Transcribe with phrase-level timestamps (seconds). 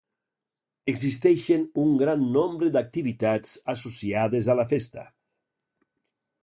[0.93, 5.07] Existeixen un gran nombre d'activitats associades a la festa.